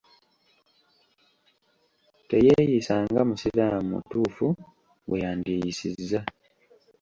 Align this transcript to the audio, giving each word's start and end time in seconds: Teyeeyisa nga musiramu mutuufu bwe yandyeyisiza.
Teyeeyisa 2.29 2.93
nga 3.09 3.21
musiramu 3.29 3.87
mutuufu 3.91 4.47
bwe 5.07 5.17
yandyeyisiza. 5.23 6.19